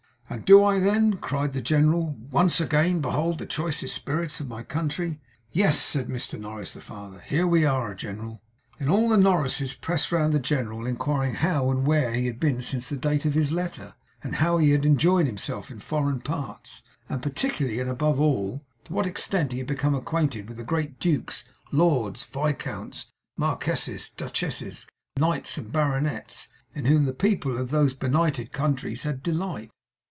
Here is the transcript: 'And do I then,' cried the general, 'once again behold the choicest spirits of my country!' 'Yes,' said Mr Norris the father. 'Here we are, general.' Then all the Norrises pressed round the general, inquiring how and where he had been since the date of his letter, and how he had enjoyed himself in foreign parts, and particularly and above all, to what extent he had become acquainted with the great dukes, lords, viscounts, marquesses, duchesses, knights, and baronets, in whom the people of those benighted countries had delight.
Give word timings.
'And 0.29 0.45
do 0.45 0.63
I 0.63 0.79
then,' 0.79 1.17
cried 1.17 1.51
the 1.51 1.59
general, 1.61 2.15
'once 2.31 2.61
again 2.61 3.01
behold 3.01 3.37
the 3.37 3.45
choicest 3.45 3.93
spirits 3.93 4.39
of 4.39 4.47
my 4.47 4.63
country!' 4.63 5.19
'Yes,' 5.51 5.77
said 5.81 6.07
Mr 6.07 6.39
Norris 6.39 6.73
the 6.73 6.79
father. 6.79 7.19
'Here 7.19 7.45
we 7.45 7.65
are, 7.65 7.93
general.' 7.93 8.41
Then 8.79 8.87
all 8.87 9.09
the 9.09 9.17
Norrises 9.17 9.73
pressed 9.73 10.09
round 10.09 10.31
the 10.33 10.39
general, 10.39 10.85
inquiring 10.87 11.33
how 11.35 11.69
and 11.69 11.85
where 11.85 12.13
he 12.13 12.27
had 12.27 12.39
been 12.39 12.61
since 12.61 12.87
the 12.87 12.95
date 12.95 13.25
of 13.25 13.33
his 13.33 13.51
letter, 13.51 13.93
and 14.23 14.35
how 14.35 14.57
he 14.57 14.69
had 14.71 14.85
enjoyed 14.85 15.25
himself 15.27 15.69
in 15.69 15.79
foreign 15.79 16.21
parts, 16.21 16.81
and 17.09 17.21
particularly 17.21 17.81
and 17.81 17.89
above 17.89 18.17
all, 18.17 18.61
to 18.85 18.93
what 18.93 19.05
extent 19.05 19.51
he 19.51 19.57
had 19.57 19.67
become 19.67 19.93
acquainted 19.93 20.47
with 20.47 20.55
the 20.55 20.63
great 20.63 20.97
dukes, 20.97 21.43
lords, 21.73 22.23
viscounts, 22.23 23.07
marquesses, 23.35 24.09
duchesses, 24.15 24.87
knights, 25.19 25.57
and 25.57 25.73
baronets, 25.73 26.47
in 26.73 26.85
whom 26.85 27.03
the 27.03 27.11
people 27.11 27.57
of 27.57 27.69
those 27.69 27.93
benighted 27.93 28.53
countries 28.53 29.03
had 29.03 29.21
delight. 29.21 29.69